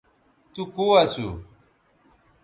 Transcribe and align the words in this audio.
تو 0.53 0.61
کو 0.75 0.85
اسو 1.01 1.27